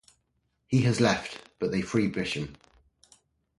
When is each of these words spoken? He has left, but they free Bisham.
He 0.65 0.81
has 0.81 0.99
left, 0.99 1.47
but 1.59 1.69
they 1.69 1.83
free 1.83 2.07
Bisham. 2.07 2.55